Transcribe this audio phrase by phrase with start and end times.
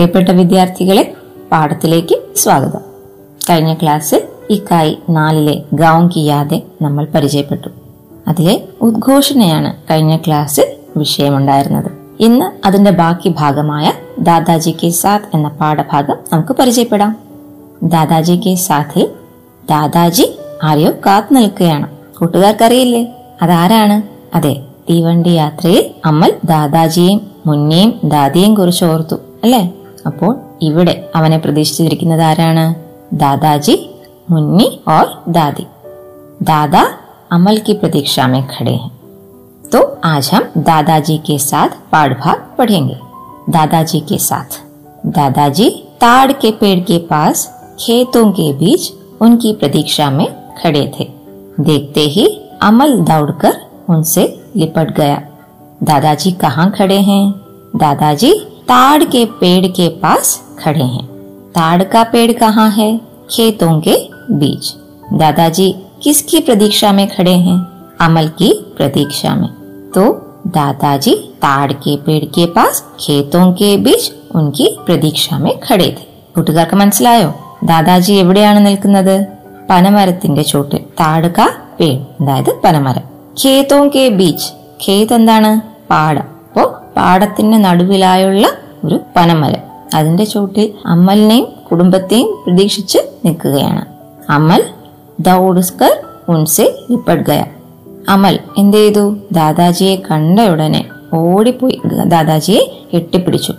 [0.00, 1.14] പ്രിയപ്പെട്ട വിദ്യാർത്ഥികളെ
[1.52, 2.80] പാഠത്തിലേക്ക് സ്വാഗതം.
[3.50, 7.68] കഴിഞ്ഞ ക്ലാസ്സിൽ ഇക്കായി നാലിലെ ഗൗൺ കിയാതെ നമ്മൾ പരിചയപ്പെട്ടു.
[8.28, 10.64] അതിലെ ഉദ്ഘോഷണയാണ് കഴിഞ്ഞ ക്ലാസ്സിൽ
[10.96, 11.90] വിഷയമുണ്ടായിരുന്നത്.
[12.20, 17.16] ഇന്ന് അതിന്റെ ബാക്കി ഭാഗമായ ദാദാജി കെ സാത്ത് എന്ന പാഠഭാഗം നമുക്ക് പരിചയപ്പെടാം.
[17.82, 19.06] ദാദാജി കെ സാത്തിൽ
[19.70, 21.88] ദാദാജി ആരെയോ കാത്തു നിൽക്കുകയാണ്.
[22.18, 23.06] കൂട്ടുകാർക്കറിയില്ലേ?
[23.42, 24.02] അതാരാണ്?
[24.36, 29.72] അതെ തീവണ്ടി യാത്രയിൽ അമ്മൽ ദാദാജിയെയും മുന്നേയും ദാദിയെയും കുറിച്ച് ഓർത്തു അല്ലേ?
[30.09, 32.65] അപ്പോൾ ഇവിടെ അവനെ പ്രതീക്ഷിച്ചിരിക്കുന്നത് ആരാണ്
[33.23, 33.75] ദാദാജി
[34.31, 35.65] മുന്നി और दादी
[36.41, 36.81] दादा
[37.31, 38.89] अमल की प्रतीक्षा में खड़े हैं
[39.65, 42.97] तो आज हम दादाजी के साथ पाठ भाग पढ़ेंगे
[43.49, 44.49] दादाजी के साथ
[45.09, 45.67] दादाजी
[46.01, 47.37] ताड़ के पेड़ के पास
[47.79, 48.83] खेतों के बीच
[49.21, 50.27] उनकी प्रतीक्षा में
[50.59, 51.05] खड़े थे
[51.61, 52.25] देखते ही
[52.63, 53.55] अमल दौड़कर
[53.89, 54.23] उनसे
[54.55, 55.19] लिपट गया
[55.83, 57.23] दादाजी कहाँ खड़े हैं
[57.77, 58.31] दादाजी
[58.69, 61.05] ताड़ के पेड़ के पास खड़े हैं
[61.51, 62.89] ताड़ का पेड़ कहाँ है
[63.31, 63.95] खेतों के
[64.33, 64.73] बीच
[65.13, 65.71] दादाजी
[66.03, 67.57] किसकी प्रतीक्षा में खड़े हैं
[68.01, 69.49] अमल की प्रतीक्षा में
[69.91, 70.03] तो
[70.49, 76.05] दादाजी ताड़ के पेड़ के पास खेतों के बीच उनकी പ്രതീക്ഷ में खड़े थे
[76.35, 77.27] കൂട്ടുകാർക്ക് മനസ്സിലായോ
[77.63, 79.15] ദാദാജി എവിടെയാണ് നിൽക്കുന്നത്
[79.69, 81.39] പനമരത്തിന്റെ ചോട്ടിൽ താടുക
[81.77, 83.05] പേൾ അതായത് പനമരം
[83.41, 84.49] ഖേതോം കെ ബീച്ച്
[84.83, 85.51] ഖേത് എന്താണ്
[85.91, 86.38] പാടം അപ്പോ
[86.96, 88.48] പാടത്തിന്റെ നടുവിലായുള്ള
[88.84, 89.70] ഒരു പനമരം.
[89.94, 93.84] അതിന്റെ ചൂട്ടിൽ അമ്മലിനെയും കുടുംബത്തെയും പ്രതീക്ഷിച്ച് നിൽക്കുകയാണ്.
[94.30, 94.62] അമൽ
[95.20, 97.44] ദൗഡുസ്കർ ഉൻസെ ലിപ്പട്ട് ഗയ.
[98.08, 99.16] അമൽ എന്ത് ചെയ്തു?
[99.32, 100.84] ദാദാജിയെ കണ്ട ഉടനെ
[101.14, 101.80] ഓടിപ്പോയി.
[102.04, 103.52] ദാദാജിയെ കെട്ടിപ്പിടിച്ചു.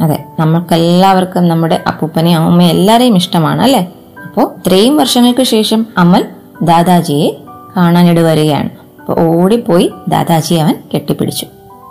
[0.00, 3.92] അതെ നമ്മൾക്കെല്ലാവർക്കും നമ്മുടെ അപ്പൂപ്പനെയും അമ്മയും എല്ലാവരെയും ഇഷ്ടമാണ് അല്ലേ?
[4.26, 6.24] അപ്പോൾ ഇത്രയും വർഷങ്ങൾക്ക് ശേഷം അമൽ
[6.62, 7.36] ദാദാജിയെ
[7.76, 8.70] കാണാനിട വരികയാണ്
[9.00, 11.46] അപ്പൊ ഓടിപ്പോയി ദാദാജിയെ അവൻ കെട്ടിപ്പിടിച്ചു.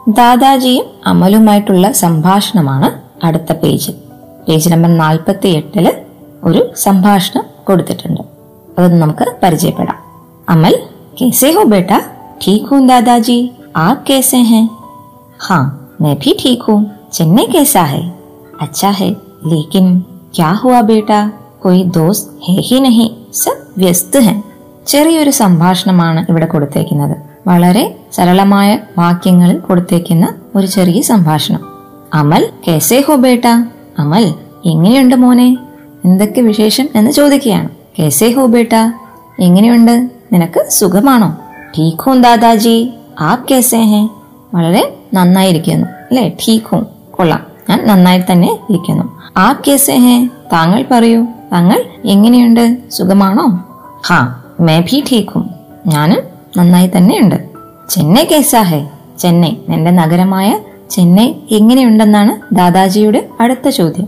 [0.08, 2.88] ദാദാജിയും അമലുമായിട്ടുള്ള സംഭാഷണമാണ്
[3.26, 3.94] അടുത്ത പേജിൽ
[4.46, 5.92] പേജ് നമ്പർ നാൽപ്പത്തി എട്ടില്
[6.44, 8.22] ഒരു സംഭാഷണം കൊടുത്തിട്ടുണ്ട്
[8.78, 9.98] അത് നമുക്ക് പരിചയപ്പെടാം
[10.48, 10.74] അമൽ
[11.18, 11.96] कैसे हो बेटा
[12.42, 13.38] ठीक हूँ दादाजी
[13.76, 14.62] आप कैसे हैं
[15.40, 15.62] हाँ
[16.00, 16.78] मैं भी ठीक हूँ
[17.12, 18.02] चेन्नई कैसा है
[18.60, 19.08] अच्छा है
[19.46, 19.86] लेकिन
[20.34, 21.18] क्या हुआ बेटा
[21.62, 24.36] कोई दोस्त है ही नहीं सब व्यस्त हैं
[24.86, 27.16] ചെറിയൊരു സംഭാഷണമാണ് ഇവിടെ കൊടുത്തേക്കുന്നത്
[27.47, 31.59] വളരെ സരളമായ വാക്യങ്ങളിൽ കൊടുത്തേക്കുന്ന ഒരു ചെറിയ സംഭാഷണം.
[32.13, 33.47] അമൽ കേസേ ഹോ ബേട്ട
[33.99, 34.33] അമൽ
[34.65, 35.57] എങ്ങനെയുണ്ട് മോനെ?
[36.05, 37.69] എന്തൊക്കെ വിശേഷം എന്ന് ചോദിക്കുകയാണ്.
[37.99, 38.73] കേസേ ഹോ ബേട്ട
[39.39, 40.09] എങ്ങനെയുണ്ട്?
[40.33, 41.37] നിനക്ക് സുഖമാണോ?
[41.77, 44.09] ഠീഖോ ദാദാജി ആപ് കേസേ ഹേ?
[44.53, 45.87] വളരെ നന്നായിരിക്കുന്നു.
[45.87, 46.31] അല്ലെ?
[46.47, 47.45] ഠീഖോ കൊള്ളാം.
[47.69, 49.21] ഞാൻ നന്നായി തന്നെ ഇരിക്കുന്നു.
[49.37, 51.25] ആപ് കേസേ ഹേ താങ്കൾ പറയൂ.
[51.51, 52.77] താങ്കൾ എങ്ങനെയുണ്ട്?
[52.91, 53.65] സുഖമാണോ?
[54.07, 55.49] ഹാ മേ ഭി ഠീഖും
[55.87, 57.35] ഞാനും നന്നായി തന്നെയുണ്ട്
[57.89, 60.59] ചെന്നൈ കേസാഹേ ചെന്നൈ നിന്റെ നഗരമായ
[60.89, 64.07] ചെന്നൈ എങ്ങനെയുണ്ടെന്നാണ് ദാദാജിയുടെ അടുത്ത ചോദ്യം.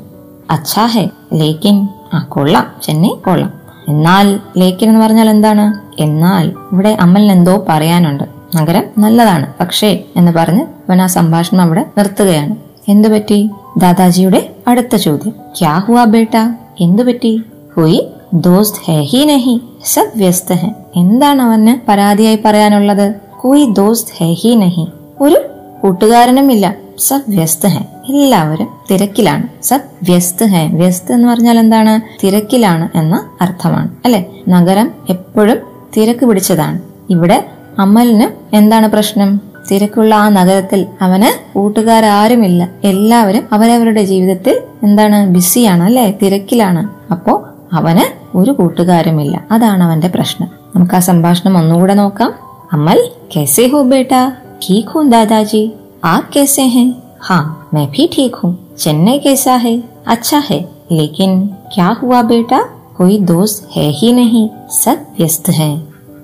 [0.52, 3.54] അച്ഛാഹേ ലേക്കിൻ ആ കൊള്ളാം ചെന്നൈ കൊള്ളാം.
[3.88, 6.02] എന്നാൽ ലേക്കിൻ എന്ന് പറഞ്ഞാൽ എന്താണ്?
[6.02, 8.24] എന്നാൽ ഇവിടെ അമ്മലിന് എന്തോ പറയാനുണ്ട്.
[8.56, 12.56] നഗരം നല്ലതാണ് പക്ഷേ എന്ന് പറഞ്ഞ് അവൻ ആ സംഭാഷണം അവിടെ നിർത്തുകയാണ്.
[12.88, 13.50] എന്തുപറ്റി?
[13.78, 15.34] ദാദാജിയുടെ അടുത്ത ചോദ്യം.
[15.60, 16.38] ക്യാ ഹുവാ ബേട്ട?
[16.80, 17.44] എന്തുപറ്റി?
[17.76, 20.72] ഹുയി ദോസ്ത് ഹേ ഹി നഹി സബ് വ്യസ്ത ഹെ.
[20.96, 23.16] എന്താണ് അവന് പരാതിയായി പറയാനുള്ളത്?
[23.44, 24.88] കുയി ദോസ്ത് ഹേ ഹി നഹി.
[25.22, 25.46] ഒരു
[25.84, 27.86] കൂട്ടുകാരനുമില്ല സബ് വ്യസ്ത ഹെ.
[28.10, 29.48] എല്ലാവരും തിരക്കിലാണ്.
[29.64, 30.68] സബ് വ്യസ്ത ഹെ.
[30.68, 32.26] വ്യസ്ത എന്ന് പറഞ്ഞാൽ എന്താണ്?
[32.26, 34.26] തിരക്കിലാണ് എന്ന അർത്ഥമാണ് അല്ലെ?
[34.50, 35.58] നഗരം എപ്പോഴും
[35.98, 36.80] തിരക്ക് പിടിച്ചതാണ്.
[37.10, 37.46] ഇവിടെ
[37.80, 39.42] അമലിന് എന്താണ് പ്രശ്നം?
[39.72, 42.70] തിരക്കുള്ള ആ നഗരത്തിൽ അവന് കൂട്ടുകാരാരുമില്ല.
[42.84, 45.30] എല്ലാവരും അവരവരുടെ ജീവിതത്തിൽ എന്താണ്?
[45.30, 46.14] ബിസിയാണ് അല്ലെ?
[46.22, 46.90] തിരക്കിലാണ്.
[47.12, 48.05] അപ്പോ അവന്
[48.35, 52.33] ഒരു കൂട്ടുകാരുമില്ല അതാണ് അവന്റെ പ്രശ്നം നമുക്ക് ആ സംഭാഷണം ഒന്നുകൂടെ നോക്കാം
[52.73, 52.99] അമൽ
[53.33, 54.21] कैसे हो बेटा
[54.63, 55.63] ठीक हूँ दादाजी
[56.05, 56.89] आप कैसे हैं
[57.21, 57.43] हाँ
[57.75, 59.75] मैं भी ठीक हूँ चेन्नई कैसा है
[60.07, 60.59] अच्छा है
[60.93, 61.31] लेकिन
[61.75, 62.61] क्या हुआ बेटा
[62.97, 65.73] कोई दोस्त है ही नहीं सब व्यस्त हैं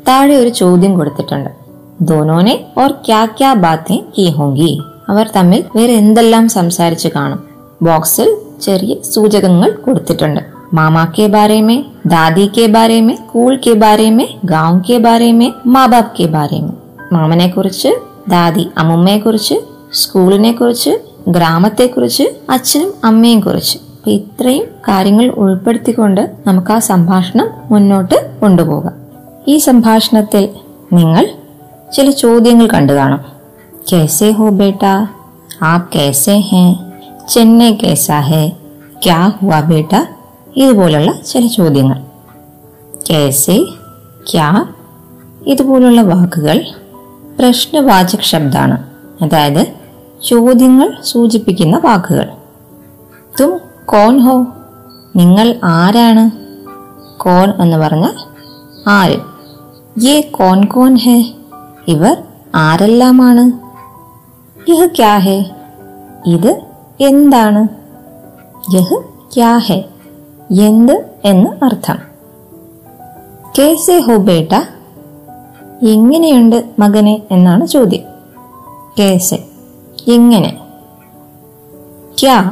[0.07, 1.49] താഴെ ഒരു ചോദ്യം കൊടുത്തിട്ടുണ്ട്
[2.01, 4.73] ദോനോനെ ഓർ ക്യാ ക്യാ ബാത്തെ കീ ഹോങ്കി
[5.09, 7.41] അവർ തമ്മിൽ വേറെ എന്തെല്ലാം സംസാരിച്ചു കാണും
[7.83, 8.29] ബോക്സിൽ
[8.63, 10.43] ചെറിയ സൂചകങ്ങൾ കൊടുത്തിട്ടുണ്ട്
[10.75, 15.31] മാമാ के बारे में दादी के बारे में स्कूल के बारे में गांव के बारे
[15.33, 16.75] में മാ ബാപ് के बारे में
[17.15, 17.91] മാമനെ കുറിച്ച്
[18.29, 19.57] ദാദി അമ്മുമ്മയെ കുറിച്ച്
[19.93, 20.93] സ്കൂളിനെ കുറിച്ച്
[21.29, 22.25] ഗ്രാമത്തെക്കുറിച്ച്
[22.55, 28.97] അച്ഛനും അമ്മയും കുറിച്ച് അപ്പൊ ഇത്രയും കാര്യങ്ങൾ ഉൾപ്പെടുത്തിക്കൊണ്ട് നമുക്ക് ആ സംഭാഷണം മുന്നോട്ട് കൊണ്ടുപോകാം
[29.49, 30.45] ഈ സംഭാഷണത്തിൽ
[30.93, 31.25] നിങ്ങൾ
[31.97, 33.23] ചില ചോദ്യങ്ങൾ കണ്ടു കാണും
[33.91, 34.93] कैसे हो बेटा
[35.63, 36.69] आप कैसे हैं
[37.29, 38.45] ചെന്നൈ कैसा है
[39.03, 40.01] क्या हुआ बेटा
[40.56, 42.02] ഇതുപോലുള്ള ചില ചോദ്യങ്ങൾ.
[43.10, 43.66] കേസെ
[44.32, 44.66] ക്യാ
[45.48, 46.66] ഇതുപോലുള്ള വാക്കുകൾ
[47.40, 48.90] പ്രശ്നവാചക ശബ്ദമാണ്
[49.24, 49.68] അതായത്
[50.26, 52.30] ചോദ്യങ്ങൾ സൂചിപ്പിക്കുന്ന വാക്കുകൾ.
[53.40, 54.46] തും കോൺ ഹോ?
[55.16, 56.32] നിങ്ങൾ ആരാണ്?
[57.20, 58.14] കോൺ എന്ന് പറഞ്ഞാൽ
[58.88, 59.20] ആര്?
[60.04, 61.34] യേ കോൺ കോൺ ഹേ?
[61.88, 62.24] ഇവർ
[62.56, 63.52] ആരെല്ലാമാണ്?
[64.72, 65.52] യഹ് ക്യാ ഹേ?
[66.26, 66.62] ഇത്
[67.00, 67.68] എന്താണ്?
[68.76, 69.04] യഹ്
[69.36, 69.84] ക്യാ ഹേ?
[70.60, 71.98] എന്ത് എന്ന് അർത്ഥം.
[73.60, 74.54] കേസെ ഹോ ബേട്ട
[75.86, 78.02] എങ്ങനെയുണ്ട് മകനെ എന്നാണ് ചോദ്യം.
[79.00, 79.48] കേസെ
[80.08, 80.60] എങ്ങനെ?
[82.20, 82.52] ക്യാ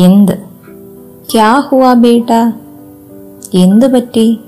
[0.00, 0.38] എന്ത്?
[1.32, 2.32] ക്യാ ഹുവാ ബേട്ട?
[3.54, 4.40] എന്ത് പറ്റി?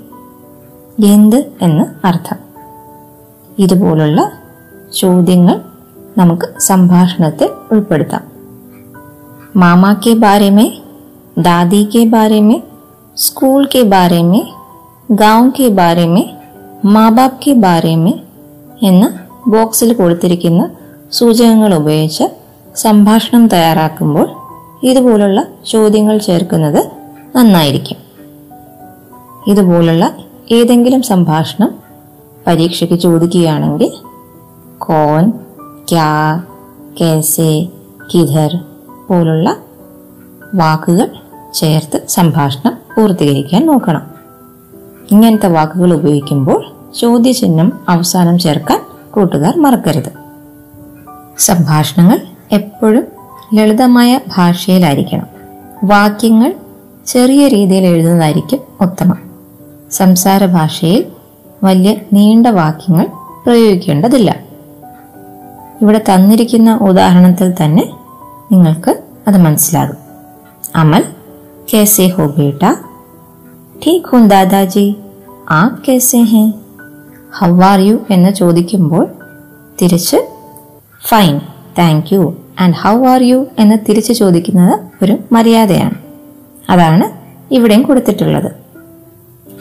[1.04, 2.36] എന്ത് എന്ന് അർത്ഥം.
[3.58, 4.32] ഇതുപോലുള്ള
[4.94, 5.60] ചോദ്യങ്ങൾ
[6.18, 8.20] നമുക്ക് സംഭാഷണത്തിൽ ഉൾപ്പെടുത്താം.
[9.56, 10.79] മാമാക്കെ കെ
[11.39, 12.59] दादी के बारे में
[13.17, 14.43] स्कूल के बारे में
[15.09, 16.23] गांव के बारे में
[16.85, 18.13] മാ ബാപ് के बारे में
[18.85, 19.05] എന്ന
[19.47, 20.61] ബോക്സിൽ കൊടുത്തിരിക്കുന്ന
[21.11, 22.25] സൂചകങ്ങൾ ഉപയോഗിച്ച്
[22.75, 24.27] സംഭാഷണം തയ്യാറാക്കുമ്പോൾ
[24.83, 26.81] ഇതുപോലുള്ള ചോദ്യങ്ങൾ ചേർക്കുന്നത്
[27.35, 27.99] നന്നായിരിക്കും
[29.47, 30.05] ഇതുപോലുള്ള
[30.51, 31.71] ഏതെങ്കിലും സംഭാഷണം
[32.47, 33.91] പരീക്ഷയ്ക്ക് ചോദിക്കുകയാണെങ്കിൽ
[34.77, 35.25] കോൻ
[35.91, 36.09] ക്യാ
[36.99, 37.53] കേസെ
[38.13, 38.51] കിധർ
[39.07, 39.47] പോലുള്ള
[40.53, 41.07] വാക്കുകൾ
[41.54, 44.02] ചേർത്ത് സംഭാഷണം പൂർത്തീകരിക്കാൻ നോക്കണം.
[45.10, 46.64] ഇങ്ങനത്തെ വാക്കുകൾ ഉപയോഗിക്കുമ്പോൾ
[46.98, 48.80] ചോദ്യചിഹ്നം അവസാനം ചേർക്കാൻ
[49.10, 50.12] കൂട്ടുകാർ മറക്കരുത്.
[51.38, 52.20] സംഭാഷണങ്ങൾ
[52.52, 53.06] എപ്പോഴും
[53.54, 55.26] ലളിതമായ ഭാഷയിലായിരിക്കണം.
[55.84, 56.54] വാക്യങ്ങൾ
[57.06, 59.30] ചെറിയ രീതിയിൽ എഴുതുന്നതായിരിക്കും ഉത്തമം.
[59.90, 61.06] സംസാര ഭാഷയിൽ
[61.64, 63.06] വലിയ നീണ്ട വാക്യങ്ങൾ
[63.46, 64.36] പ്രയോഗിക്കേണ്ടതില്ല.
[65.82, 67.90] ഇവിടെ തന്നിരിക്കുന്ന ഉദാഹരണത്തിൽ തന്നെ
[68.52, 69.96] നിങ്ങൾക്ക് അത് മനസ്സിലാകും.
[70.76, 71.04] അമൽ
[71.71, 72.63] കേസെ ഹോ ബേട്ട
[73.75, 74.85] ठीक हूँ दादाजी
[75.51, 76.47] आप कैसे हैं
[77.39, 79.03] ഹൗ ആർ യു എന്ന് ചോദിക്കുമ്പോൾ
[79.81, 80.19] തിരിച്ച്
[81.01, 81.33] fine
[81.79, 82.21] thank you
[82.59, 84.73] and how are you എന്ന് തിരിച്ച് ചോദിക്കുന്നത്
[85.03, 85.97] ഒരു മര്യാദയാണ്
[86.69, 87.05] അതാണ്
[87.51, 88.49] ഇവിടെയും കൊടുത്തിട്ടുള്ളത്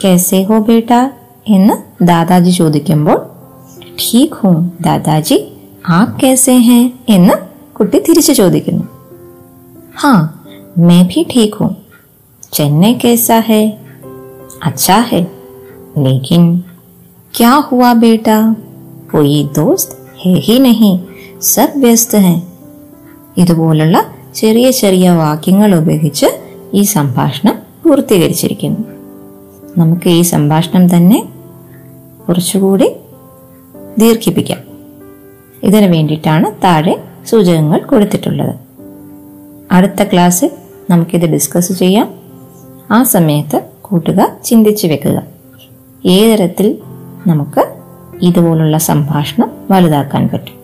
[0.03, 0.91] കേസേ ഹോ ബേട്ട
[1.47, 1.75] എന്ന്
[2.05, 3.19] ദാദാജി ചോദിക്കുമ്പോൾ
[3.99, 4.51] ഠീക് ഹൂ
[4.81, 5.37] ദാദാജി
[5.89, 7.35] ആപ് കേസേ ഹേ എന്ന്
[7.73, 8.85] കുട്ടി തിരിച്ചു ചോദിക്കുന്നു
[9.95, 10.13] ഹാ
[10.87, 11.67] മേ ഭി ഠീക് ഹൂ
[12.53, 13.61] ചെന്നൈ കേസാ ഹേ
[14.61, 15.19] अच्छा है
[15.97, 16.43] लेकिन
[17.33, 18.37] क्या हुआ बेटा
[19.11, 19.89] कोई दोस्त
[20.19, 20.93] है ही नहीं
[21.45, 22.39] सब व्यस्त हैं
[23.37, 23.97] ഇതുപോലുള്ള
[24.35, 26.27] ചെറിയ ചെറിയ വാക്യങ്ങൾ ഉപയോഗിച്ച്
[26.73, 28.83] ഈ സംഭാഷണം പൂർത്തീകരിച്ചിരിക്കുന്നു
[29.77, 31.19] നമുക്ക് ഈ സംഭാഷണം തന്നെ
[32.27, 32.87] കുറച്ചുകൂടി
[33.97, 34.61] ദീർഘിപ്പിക്കാം
[35.63, 36.95] ഇതിനു വേണ്ടിയിട്ടാണ് താഴെ
[37.27, 38.55] സൂചകങ്ങൾ കൊടുത്തിട്ടുള്ളത്
[39.71, 40.49] അടുത്ത ക്ലാസ്സിൽ
[40.89, 42.07] നമുക്കിത് ഡിസ്കസ് ചെയ്യാം
[42.90, 45.22] ആ സമയത്ത് കൂട്ടുകാർ ചിന്തിച്ചു വെക്കുക.
[46.06, 46.78] ഏതരത്തിൽ
[47.26, 47.74] നമുക്ക്
[48.22, 50.60] ഇതുപോലുള്ള സംഭാഷണം വലുതാക്കാൻ പറ്റും?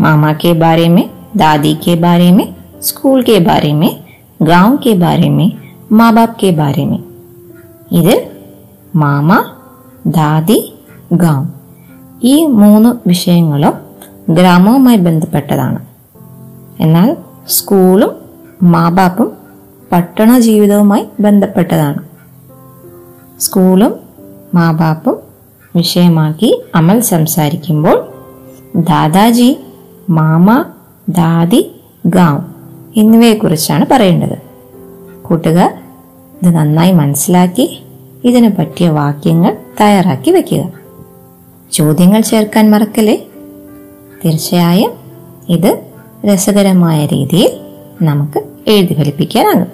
[0.00, 3.96] മാമ ബാരേമേ ബാരെ ബാരേമേ സ്കൂൾ കെ ബാരേമേ
[4.42, 5.50] ഗാവ് കെ ബാരേമേ
[5.92, 6.98] മാ ബാപ് കെ ബാരേമേ.
[7.92, 8.28] ഇത്
[8.94, 9.44] മാമ
[10.06, 10.74] ദാദി
[11.12, 11.46] ഗാവ്
[12.22, 13.72] ഈ മൂന്ന് വിഷയങ്ങളും
[14.34, 15.86] ഗ്രാമവുമായി ബന്ധപ്പെട്ടതാണ്.
[16.80, 17.16] എന്നാൽ
[17.48, 18.10] സ്കൂളും
[18.62, 19.43] മാ ബാപ്പും
[19.92, 21.98] പട്ടണ ജീവിതവുമായി ബന്ധപ്പെട്ടതാണ്.
[23.40, 23.94] സ്കൂളും
[24.54, 25.16] മാബാപ്പും
[25.76, 28.08] വിഷയമാക്കി അമൽ സംസാരിക്കുമ്പോൾ
[28.76, 29.60] ദാദാജി
[30.10, 30.64] മാമ
[31.08, 31.74] ദാദി
[32.06, 32.40] ഗാവ്
[33.00, 34.38] എന്നിവയെക്കുറിച്ചാണ് പറയേണ്ടത്.
[35.22, 35.78] കൂട്ടുകാർ
[36.42, 37.82] ഇത് നന്നായി മനസ്സിലാക്കി
[38.24, 40.72] ഇതിനു പറ്റിയ വാക്യങ്ങൾ തയ്യാറാക്കി വെക്കുക.
[41.72, 43.26] ചോദ്യങ്ങൾ ചേർക്കാൻ മറക്കല്ലേ?
[44.24, 44.92] തീർച്ചയായും
[45.48, 45.84] ഇത്
[46.26, 47.60] രസകരമായ രീതിയിൽ
[48.02, 49.66] നമുക്ക് എഴുതി ഫലിപ്പിക്കാനാകും.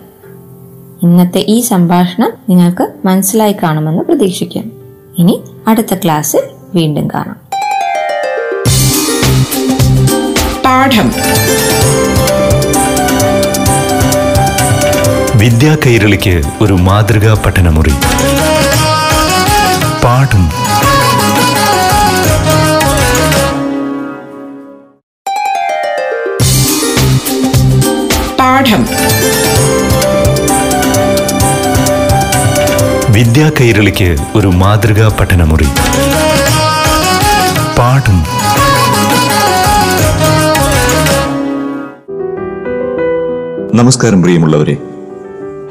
[1.02, 4.72] ഇന്നത്തെ ഈ സംഭാഷണം നിങ്ങൾക്ക് മനസ്സിലായി കാണുമെന്ന് പ്രതീക്ഷിക്കാം.
[5.18, 6.42] ഇനി അടുത്ത ക്ലാസ്സിൽ
[6.74, 7.36] വീണ്ടും കാണാം.
[10.64, 11.12] പാഠം.
[15.38, 17.92] വിദ്യാ കൈരളിക്ക് ഒരു മാതൃകാ പഠനമുറി.
[20.04, 20.50] പാഠം.
[28.60, 28.86] പാഠം.
[33.12, 35.64] വിദ്യാ കൈരളിക്ക് ഒരു മാതൃകാ പഠനമുറി.
[37.78, 38.18] പാഠം.
[43.74, 44.76] നമസ്കാരം പ്രിയമുള്ളവരെ.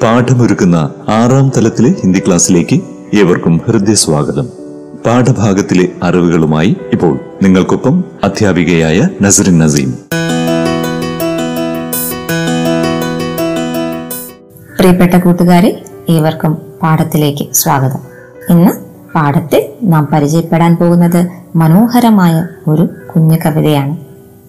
[0.04, 2.82] പാഠമൊരുക്കുന്ന ആറാം തലത്തിലെ ഹിന്ദി ക്ലാസ്സിലേക്ക്
[3.18, 4.50] ഏവർക്കും ഹൃദയസ്വാഗതം.
[5.06, 9.94] പാഠഭാഗത്തിലെ അറിവുകളുമായി ഇപ്പോൾ നിങ്ങൾക്കൊപ്പം അധ്യാപികയായ നസറിൻ നസീം.
[14.80, 18.00] പ്രിയപ്പെട്ട കൂട്ടുകാരെ ഏവർക്കും പാഠത്തിലേക്ക് സ്വാഗതം.
[18.50, 18.72] ഇന്ന്
[19.16, 23.98] പാഠത്തിൽ നാം പരിചയപ്പെടാൻ പോകുന്നത് മനോഹരമായ ഒരു കുഞ്ഞു കവിതയാണ്.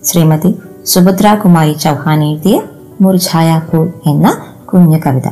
[0.04, 0.54] ശ്രീമതി
[0.86, 2.62] സുഭദ്രാകുമാരി ചൗഹാൻ എഴുതിയ
[3.00, 3.62] മുർജായ
[4.06, 4.38] എന്ന
[4.72, 5.28] കുഞ്ഞു കവിത.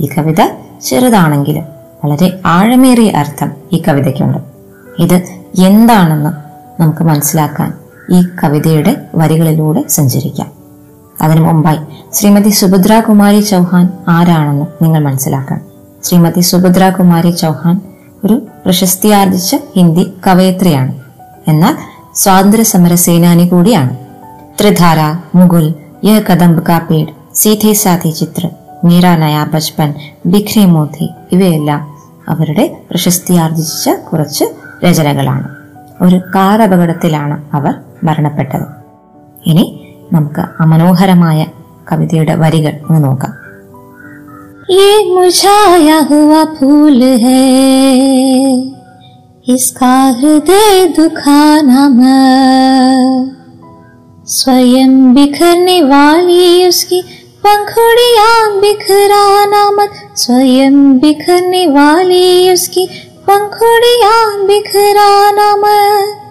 [0.00, 0.40] ഈ കവിത
[0.82, 1.64] ചെറുതാണെങ്കിലും
[2.04, 4.38] വളരെ ആഴമേറിയ അർത്ഥം ഈ കവിതയ്ക്കുണ്ട്.
[4.98, 5.22] ഇത്
[5.58, 6.30] എന്താണെന്ന്
[6.82, 7.74] നമുക്ക് മനസ്സിലാക്കാൻ
[8.10, 10.59] ഈ കവിതയുടെ വരികളിലൂടെ സഞ്ചരിക്കാം.
[11.20, 11.78] അതിനു മുമ്പായി.
[12.12, 15.60] ശ്രീമതി സുഭദ്ര കുമാരി ചൗഹാൻ ആരാണെന്ന് നിങ്ങൾ മനസ്സിലാക്കണം.
[16.04, 17.80] ശ്രീമതി സുഭദ്ര കുമാരി ചൗഹാൻ
[18.24, 21.00] ഒരു പ്രശസ്തിയാർജിച്ച ഹിന്ദി കവയത്രിയാണ്.
[21.48, 21.76] എന്നാൽ
[22.14, 23.96] സ്വാതന്ത്ര്യ സമര സേനാനി കൂടിയാണ്.
[24.60, 24.98] ത്രിധാര
[25.34, 25.74] മുഗുൽ
[26.04, 28.48] യഹ കദംബ് കാ പേട് സീധേ സാധി ചിത്ര
[28.84, 29.94] മീരാ നയാ ബച്പൻ
[30.26, 31.96] ബിഖ്രി മോത്തി ഇവയെല്ലാം
[32.28, 34.44] അവരുടെ പ്രശസ്തിയാർജിച്ച കുറച്ച്
[34.84, 35.48] രചനകളാണ്.
[36.02, 37.74] ഒരു കാർ അപകടത്തിലാണ് അവർ
[38.04, 38.66] മരണപ്പെട്ടത്.
[39.46, 39.79] ഇനി
[40.15, 41.39] നമുക്ക് ആ മനോഹരമായ
[41.89, 43.33] കവിതയുടെ വരികൾ ഒന്ന് നോക്കാം
[44.69, 47.41] ये मुरझाया हुआ फूल है
[49.47, 53.35] इसका हृदय दुखाना मत
[54.29, 57.01] स्वयं बिखरने वाली उसकी
[57.45, 62.87] पंखुड़ियां बिखराना मत स्वयं बिखरने वाली उसकी
[63.27, 66.28] पंखुड़ियां बिखराना मत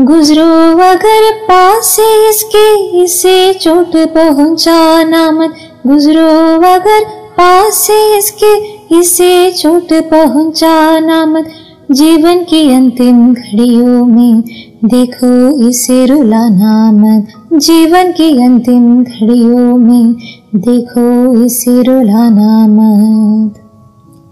[0.00, 0.44] गुजरो
[0.82, 5.54] अगर पास से इसके इसे चोट पहुंचाना मत।
[5.86, 6.26] गुजरो
[6.66, 7.04] अगर
[7.36, 8.54] पास से इसके
[8.98, 11.46] इसे चोट पहुंचाना मत।
[11.90, 14.40] जीवन की अंतिम घड़ियों में
[14.84, 20.12] देखो इसे रुलाना मत। जीवन की अंतिम घड़ियों में
[20.56, 23.54] देखो इसे रुलाना मत।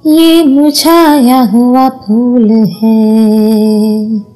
[0.07, 4.32] ये मुरझाया हुआ फूल है।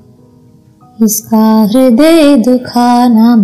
[1.04, 3.34] इसका हृदय दुखाना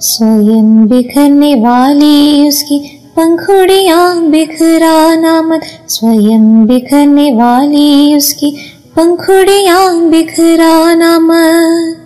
[0.00, 2.78] स्वयं बिखरने वाली उसकी
[3.16, 8.54] पंखुड़ियाँ बिखराना मत स्वयं बिखरने वाली उसकी
[8.96, 11.96] पंखुड़ियाँ बिखराना मत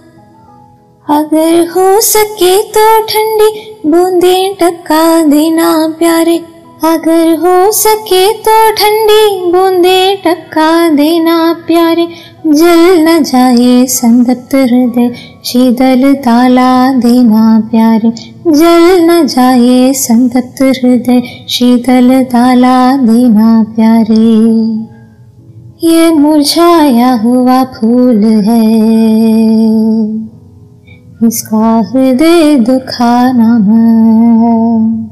[1.10, 3.50] अगर हो सके तो ठंडी
[3.86, 6.40] बूंदें टपका देना प्यारे।
[6.84, 12.08] अगर हो सके तो ठंडी बूंदें टपका देना प्यारे।
[12.46, 18.10] जल न जाए संतप्त हृदय, शीतल ताला देना प्यारे।
[18.52, 24.24] जल न जाए संतप्त हृदय, शीतल ताला देना प्यारे।
[25.88, 28.70] ये मुरझाया हुआ फूल है।
[31.26, 35.07] इसका हृदय दुखाना मत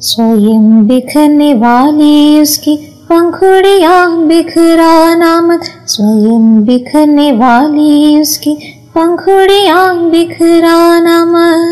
[0.00, 2.74] स्वयं बिखरने वाली उसकी
[3.10, 8.54] पंखुड़ियां बिखराना मत स्वयं बिखरने वाली उसकी
[8.96, 11.64] पंखुड़ियां बिखराना मत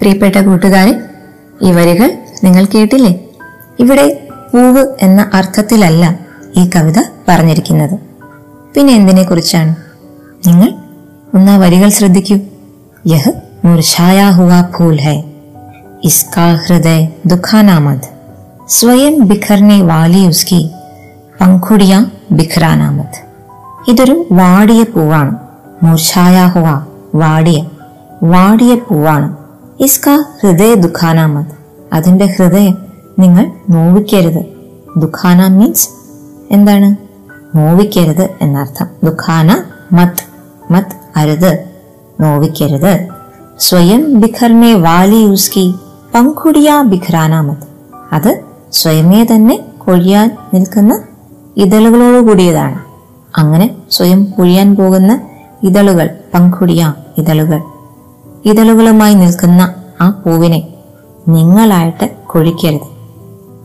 [0.00, 0.92] പ്രിയപ്പെട്ട കൂട്ടുകാരെ
[1.62, 2.08] ഈ വരികൾ
[2.44, 3.12] നിങ്ങൾ കേട്ടില്ലേ
[3.78, 4.06] ഇവിടെ
[4.52, 6.04] പൂവ് എന്ന അർത്ഥത്തിലല്ല
[6.56, 7.94] ഈ കവിത പറഞ്ഞിരിക്കുന്നത്
[8.74, 9.72] പിന്നെ എന്തിനെ കുറിച്ചാണ്
[10.46, 10.70] നിങ്ങൾ
[11.34, 12.36] ഒന്ന് ആ വരികൾ ശ്രദ്ധിക്കൂ
[13.04, 13.32] യഹ്
[13.64, 15.16] മുർഷായാ ഹുവാ ഫൂൽ ഹൈ
[16.02, 18.02] इसका हृदय दुखाना मत
[18.68, 20.60] സ്വയം ബിഖർനെ വാലി ഉസ്കി
[21.40, 21.94] പങ്കുടിയ
[22.32, 23.18] ബിഖ്രാനാ മത്
[23.88, 25.32] ഇതൊരു വാടിയ പൂവാണ്
[25.82, 26.68] മൂർഛായ ഹുവ
[27.14, 27.58] വാടിയ
[28.32, 29.28] വാടിയ പൂവാണ്
[29.80, 30.08] ഇസ്ക
[30.40, 31.54] ഹൃദയ ദുഃഖാന മത്
[31.92, 32.76] അതിന്റെ ഹൃദയം
[33.18, 34.42] നിങ്ങൾ നോവിക്കരുത്
[34.96, 35.88] ദുഃഖാന മീൻസ്
[36.50, 36.90] എന്താണ്
[37.54, 39.48] നോവിക്കരുത് എന്നർത്ഥം ദുഃഖാന
[39.92, 40.24] മത്
[40.70, 41.52] മത് അരുത്
[42.18, 42.92] നോവിക്കരുത്
[43.60, 45.66] സ്വയം ബിഖർനെ വാലി ഉസ്കി
[46.17, 47.67] പങ്കുടിയ ബിഖ്രാനാമത്
[48.13, 50.99] അത് സ്വയമേ തന്നെ കൊഴിയാൻ നിൽക്കുന്ന
[51.57, 52.79] ഇതളുകളോട് കൂടിയതാണ്.
[53.37, 55.19] അങ്ങനെ സ്വയം പൊഴിയാൻ പോകുന്ന
[55.63, 57.61] ഇതളുകൾ പങ്കുടിയ ഇതളുകൾ.
[58.45, 60.67] ഇതളുകളുമായി നിൽക്കുന്ന ആ പൂവിനെ
[61.27, 62.87] നിങ്ങളായിട്ട് കൊഴിക്കരുത്.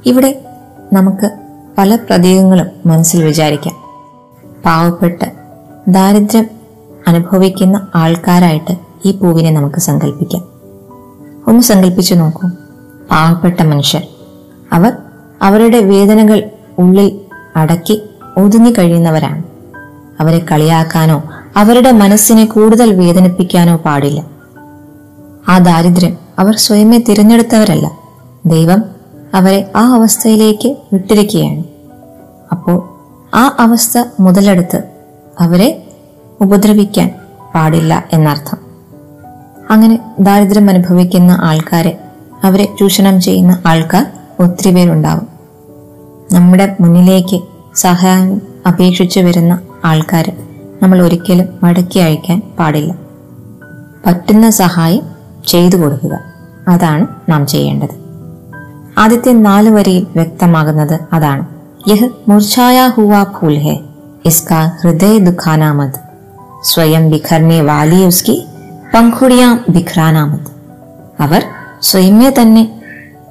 [0.06, 0.44] ഇവിടെ
[0.92, 1.30] നമുക്ക്
[1.78, 3.74] പല പ്രതീകങ്ങളും മനസ്സിൽ വിചാരിക്കാം.
[4.64, 5.32] പാവപ്പെട്ട്
[5.88, 6.46] ദാരിദ്ര്യം
[7.08, 10.51] അനുഭവിക്കുന്ന ആൾക്കാരായിട്ട് ഈ പൂവിനെ നമുക്ക് സങ്കല്പിക്കാം
[11.46, 12.48] ഒന്ന് സങ്കല്പിച്ചു നോക്കൂ.
[13.10, 14.02] പാവപ്പെട്ട മനുഷ്യർ
[14.72, 14.92] അവർ
[15.42, 17.20] അവരുടെ വേദനകൾ ഉള്ളിൽ
[17.56, 18.02] അടക്കി
[18.36, 19.42] ഒതുങ്ങി കഴിയുന്നവരാണ്.
[20.20, 21.22] അവരെ കളിയാക്കാനോ
[21.56, 24.26] അവരുടെ മനസ്സിനെ കൂടുതൽ വേദനിപ്പിക്കാനോ പാടില്ല.
[25.48, 27.90] ആ ദാരിദ്ര്യം അവർ സ്വയമേ തിരഞ്ഞെടുത്തവരല്ല.
[28.46, 28.82] ദൈവം
[29.34, 31.64] അവരെ ആ അവസ്ഥയിലേക്ക് വിട്ടിരിക്കുകയാണ്.
[32.52, 32.88] അപ്പോൾ
[33.34, 34.82] ആ അവസ്ഥ മുതലെടുത്ത്
[35.40, 35.88] അവരെ
[36.40, 37.14] ഉപദ്രവിക്കാൻ
[37.54, 38.61] പാടില്ല എന്നർത്ഥം.
[39.72, 41.98] അങ്ങനെ ദാരിദ്ര്യം അനുഭവിക്കുന്ന ആൾക്കാരെ
[42.44, 44.06] അവരെ ചൂഷണം ചെയ്യുന്ന ആൾക്കാർ
[44.40, 45.28] ഒത്തിരി പേരുണ്ടാവും.
[46.32, 47.40] നമ്മുടെ മുന്നിലേക്ക്
[47.76, 50.32] സഹായം അപേക്ഷിച്ചു വരുന്ന ആൾക്കാർ
[50.82, 52.94] നമ്മൾ ഒരിക്കലും മടക്കി അയക്കാൻ പാടില്ല.
[54.06, 55.02] പറ്റുന്ന സഹായം
[55.48, 56.18] ചെയ്തു കൊടുക്കുക.
[56.68, 58.02] അതാണ് നാം ചെയ്യേണ്ടത്.
[58.98, 61.46] ആദ്യത്തെ നാല് വരിയിൽ വ്യക്തമാകുന്നത് അതാണ്.
[61.88, 63.80] യഹ് മുർഛായ ഹുവാ ഫൂൽ ഹെ
[64.24, 66.00] ഇസ്കാ ഹൃദയ ദുഃഖാനാമത്.
[66.62, 68.46] സ്വയം ബിഖർനെ വാലി ഉസ്കി
[68.94, 70.52] പങ്കുടിയാം ബിഖ്രാനാമത്
[71.20, 71.44] അവർ
[71.82, 72.82] സ്വയമേ തന്നെ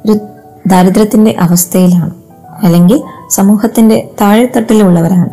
[0.05, 0.19] ഒരു
[0.67, 2.13] ദാരിദ്ര്യത്തിന്റെ അവസ്ഥയിലാണ്.
[2.63, 5.29] അല്ലെങ്കിൽ സമൂഹത്തിന്റെ താഴെത്തട്ടിലുള്ളവരാണ്.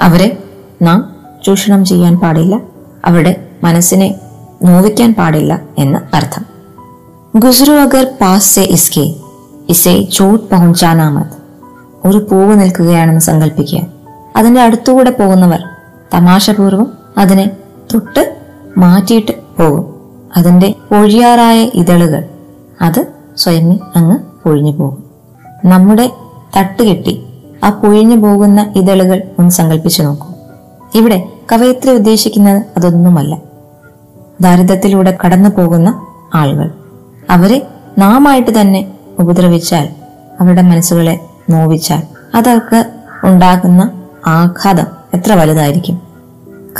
[0.00, 0.42] അവരെ
[0.82, 2.60] നാം ചൂഷണം ചെയ്യാൻ പാടില്ല.
[3.04, 4.14] അവരുടെ മനസ്സിനെ
[4.62, 6.44] നോവിക്കാൻ പാടില്ല എന്ന് അർത്ഥം.
[7.36, 9.14] ഗുസ്രു അഗർ പാസ് സെ ഇസ്കെ
[9.68, 11.36] ഇസെ ചോട്ട് പहुंचाനാമത്
[12.04, 13.80] ഒരു പൂവ് നിൽക്കുകയാണെന്ന് സങ്കല്പിക്കുക
[14.36, 15.58] അതിന്റെ അടുത്തുകൂടെ പോകുന്നവർ
[16.14, 17.50] തമാശപൂർവം അതിനെ
[17.94, 18.36] തൊട്ട്
[18.78, 19.96] മാറ്റിയിട്ട് പോകും.
[20.36, 22.24] അതിന്റെ ഒഴിയാറായ ഇതളുകൾ
[22.82, 25.04] അത് സ്വയം അങ്ങ് പൊഴിഞ്ഞു പോകും.
[25.64, 26.10] നമ്മുടെ
[26.56, 27.22] തട്ടുകെട്ടി
[27.64, 30.26] ആ പൊഴിഞ്ഞു പോകുന്ന ഇതളുകൾ ഒന്ന് സങ്കല്പിച്ചു നോക്കൂ.
[30.94, 33.38] ഇവിടെ കവയത്രി ഉദ്ദേശിക്കുന്നത് അതൊന്നുമല്ല.
[34.40, 36.70] ദാരിദ്ര്യത്തിലൂടെ കടന്നു പോകുന്ന ആളുകൾ.
[37.30, 37.66] അവരെ
[37.98, 39.88] നാമായിട്ട് തന്നെ ഉപദ്രവിച്ചാൽ
[40.40, 41.20] അവരുടെ മനസ്സുകളെ
[41.50, 42.02] നോവിച്ചാൽ
[42.34, 42.84] അതവർക്ക്
[43.24, 46.02] ഉണ്ടാകുന്ന ആഘാതം എത്ര വലുതായിരിക്കും?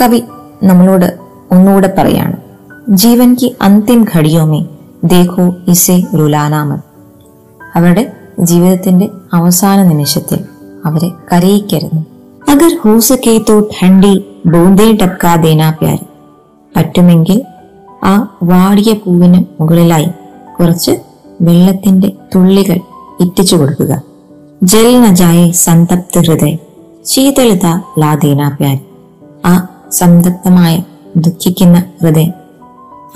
[0.00, 0.22] കവി
[0.62, 1.18] നമ്മളോട്
[1.50, 2.45] ഒന്നുകൂടെ പറയാണ്.
[2.94, 4.66] ജീവൻ കി അന്തിം ഘടിയോമേ
[5.04, 6.80] ദേഖോ ഇസെ രുലാനാമത്
[7.76, 10.44] അവരുടെ ജീവിതത്തിന്റെ അവസാന നിമിഷത്തിൽ
[10.84, 11.98] അവരെ കരയിക്കരുത്.
[12.50, 12.98] അഗർ ഹോ
[13.48, 15.98] തോ ഠണ്ടി ബൂന്തേ ടപ്കാ ദേനാ പ്യാർ
[16.76, 17.42] പറ്റുമെങ്കിൽ
[18.04, 20.10] ആ വാടിയ പൂവിന് മുകളിലായി
[20.60, 20.90] കുറച്ച്
[21.42, 22.80] വെള്ളത്തിന്റെ തുള്ളികൾ
[23.20, 24.02] ഇറ്റിച്ചു കൊടുക്കുക.
[24.62, 26.56] ജൽ സന്തപ്ത ഹൃദയ
[27.04, 27.66] ശീതളിത
[27.98, 28.78] ലാ ദേനാ പ്യാർ
[29.46, 30.82] ആ സംതപ്തമായ
[31.16, 32.45] ദുഃഖിക്കുന്ന ഹൃദയം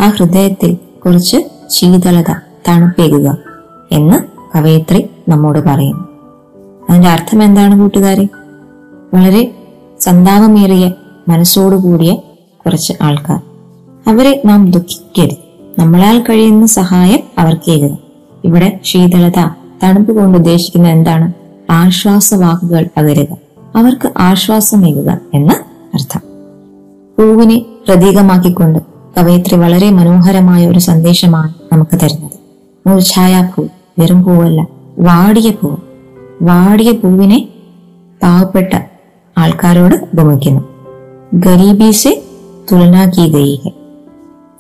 [0.01, 1.37] ആ ഹൃദയത്തിൽ കുറച്ച്
[1.71, 2.31] ശീതളത
[2.69, 3.37] തണുപ്പേകുക
[3.93, 4.19] എന്ന്
[4.57, 6.09] കവയത്രി നമ്മോട് പറയുന്നു
[6.91, 8.29] അതിന്റെ അർത്ഥം എന്താണ് കൂട്ടുകാരെ?
[9.15, 9.55] വളരെ
[10.01, 10.93] സന്താപമേറിയ
[11.29, 12.15] മനസ്സോടുകൂടിയ
[12.65, 13.41] കുറച്ച് ആൾക്കാർ.
[14.07, 15.37] അവരെ നാം ദുഃഖിക്കരുത്.
[15.79, 17.99] നമ്മളാൽ കഴിയുന്ന സഹായം അവർക്കേകുക.
[18.45, 19.45] ഇവിടെ ശീതളത
[19.83, 21.33] തണുപ്പ് കൊണ്ട് ഉദ്ദേശിക്കുന്നത് എന്താണ്?
[21.71, 23.37] ആശ്വാസവാക്കുകൾ പകരുക.
[23.77, 25.55] അവർക്ക് ആശ്വാസമേകുക എന്ന്
[25.97, 26.21] അർത്ഥം.
[27.19, 32.38] പൂവിനെ പ്രതീകമാക്കിക്കൊണ്ട് കവയിത്രി വളരെ മനോഹരമായ ഒരു സന്ദേശമാണ് നമുക്ക് തരുന്നത്
[32.86, 33.62] മൂർച്ഛായ പൂ
[34.00, 34.62] വെറും പൂവല്ല
[35.00, 35.80] വാടിയ പൂവ്
[36.42, 37.40] വാടിയ പൂവിനെ
[38.22, 38.74] പാവപ്പെട്ട
[39.38, 40.64] ആൾക്കാരോട് ഉപമിക്കുന്നു
[41.40, 42.12] गरीबी से
[42.68, 43.72] तुलना की गई है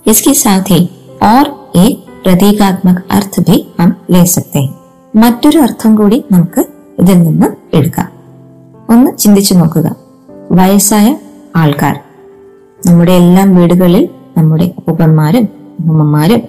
[0.05, 0.79] इसके साथ ही
[1.23, 1.43] और
[1.77, 1.93] एक
[2.25, 4.73] പ്രതീകാത്മക अर्थ भी हम ले सकते हैं
[5.13, 6.61] മറ്റൊരു അർത്ഥം കൂടി നമുക്ക്
[6.99, 8.07] ഇതിൽ നിന്ന് എടുക്കാം
[8.89, 9.87] ഒന്ന് ചിന്തിച്ചു നോക്കുക
[10.51, 11.07] വയസ്സായ
[11.55, 11.95] ആൾക്കാർ
[12.79, 14.03] നമ്മുടെ എല്ലാം വീടുകളിൽ
[14.36, 15.48] നമ്മുടെ അപ്പൂപ്പന്മാരും
[15.80, 16.42] അമ്മമാരും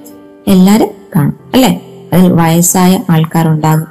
[0.47, 1.81] എല്ലാരും കാണും അല്ലെ?
[2.13, 3.87] അതിൽ വയസ്സായ ആൾക്കാർ ഉണ്ടാകും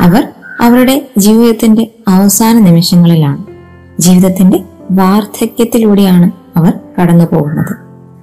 [0.00, 0.28] അവർ
[0.60, 3.44] അവരുടെ ജീവിതത്തിന്റെ അവസാന നിമിഷങ്ങളിലാണ്.
[3.98, 7.76] ജീവിതത്തിന്റെ വാർദ്ധക്യത്തിലൂടെയാണ് അവർ കടന്നു പോകുന്നത്.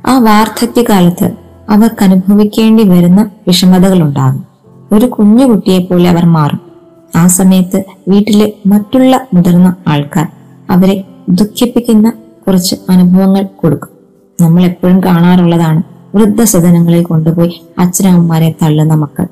[0.08, 1.32] ആ വാർദ്ധക്യകാലത്ത്
[1.70, 4.46] അവർക്ക് അനുഭവിക്കേണ്ടി വരുന്ന വിഷമതകൾ ഉണ്ടാകും
[4.92, 6.62] ഒരു കുഞ്ഞു കുട്ടിയെ പോലെ അവർ മാറും.
[7.16, 10.28] ആ സമയത്ത് വീട്ടിലെ മറ്റുള്ള മുതിർന്ന ആൾക്കാർ
[10.70, 12.14] അവരെ ദുഃഖിപ്പിക്കുന്ന
[12.48, 13.97] കുറച്ച് അനുഭവങ്ങൾ കൊടുക്കും.
[14.42, 15.84] നമ്മൾ എപ്പോഴും കാണാറുള്ളതാണ്
[16.16, 19.28] വൃദ്ധസദനങ്ങളിൽ കൊണ്ടുപോയി അച്ഛനമ്മമാരെ തള്ളുന്ന മക്കൾ.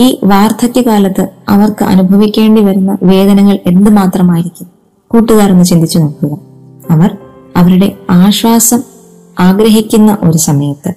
[0.00, 4.66] ഈ വാർദ്ധക്യകാലത്ത് അവർക്ക് അനുഭവിക്കേണ്ടി വരുന്ന വേദനകൾ എന്തുമാത്രമായിരിക്കും?
[5.10, 6.38] കൂട്ടുകാർ ചിന്തിച്ചു നോക്കുക.
[6.90, 7.16] അവർ
[7.56, 8.82] അവരുടെ ആശ്വാസം
[9.40, 10.94] ആഗ്രഹിക്കുന്ന ഒരു സമയത്ത്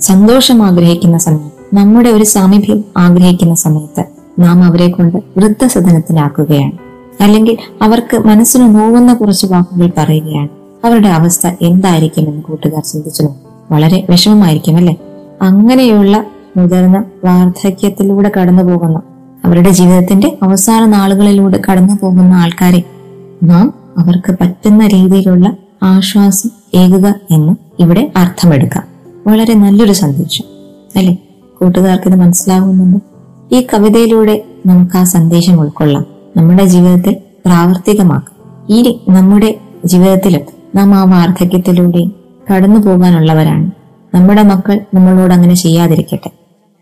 [0.00, 4.04] സന്തോഷം ആഗ്രഹിക്കുന്ന സമയത്ത് നമ്മുടെ ഒരു സാമീപ്യം ആഗ്രഹിക്കുന്ന സമയത്ത്
[4.38, 6.72] നാം അവരെ കൊണ്ട് വൃദ്ധസദനത്തിലാക്കുകയാണ്.
[7.22, 10.61] അല്ലെങ്കിൽ അവർക്ക് മനസ്സിന് നോവുന്ന കുറച്ച് വാക്കുകൾ പറയുകയാണ്.
[10.84, 13.28] അവരുടെ അവസ്ഥ എന്തായിരിക്കുമെന്ന് കൂട്ടുകാർ ചിന്തിച്ചു
[13.70, 14.96] വളരെ വിഷമമായിരിക്കും അല്ലെ?
[15.42, 16.24] അങ്ങനെയുള്ള
[16.56, 19.02] മുതിർന്ന വാർദ്ധക്യത്തിലൂടെ കടന്നു പോകുന്ന
[19.44, 22.82] അവരുടെ ജീവിതത്തിന്റെ അവസാന നാളുകളിലൂടെ കടന്നു പോകുന്ന ആൾക്കാരെ
[23.42, 28.84] നാം അവർക്ക് പറ്റുന്ന രീതിയിലുള്ള ആശ്വാസം ഏകുക എന്ന് ഇവിടെ അർത്ഥമെടുക്കാം.
[29.26, 30.44] വളരെ നല്ലൊരു സന്ദേശം
[30.96, 31.14] അല്ലെ?
[31.60, 32.98] കൂട്ടുകാർക്ക് ഇത് മനസ്സിലാകുന്നുണ്ട്
[33.54, 36.06] ഈ കവിതയിലൂടെ നമുക്ക് ആ സന്ദേശം ഉൾക്കൊള്ളാം.
[36.36, 37.16] നമ്മുടെ ജീവിതത്തിൽ
[37.46, 38.32] പ്രാവർത്തികമാക്കാം.
[38.68, 42.04] ഈ നമ്മുടെ ജീവിതത്തിലും നാം ആ വാർദ്ധക്യത്തിലൂടെ
[42.52, 43.70] കടന്നു പോകാനുള്ളവരാണ്.
[44.14, 46.30] നമ്മുടെ മക്കൾ നമ്മളോട് അങ്ങനെ ചെയ്യാതിരിക്കട്ടെ.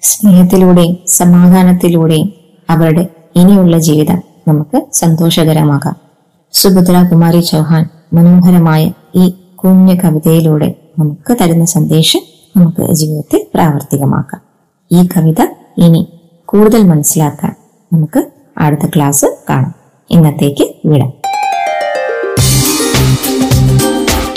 [0.03, 2.33] സ്നേഹത്തിലൂടെയും സമാധാനത്തിലൂടെയും
[2.71, 5.97] അവരുടെ ഇനിയുള്ള ജീവിതം നമുക്ക് സന്തോഷകരമാകാം.
[6.53, 12.21] സുഭദ്ര കുമാരി ചൗഹാൻ മനോഹരമായ ഈ കുഞ്ഞു കവിതയിലൂടെ നമുക്ക് തരുന്ന സന്ദേശം
[12.57, 14.41] നമുക്ക് ജീവിതത്തിൽ പ്രാവർത്തികമാക്കാം.
[14.93, 15.47] ഈ കവിത
[15.79, 16.13] ഇനി
[16.47, 17.55] കൂടുതൽ മനസ്സിലാക്കാൻ
[17.93, 19.75] നമുക്ക് അടുത്ത ക്ലാസ് കാണാം.
[20.11, 21.13] ഇന്നത്തേക്ക് വിടാം.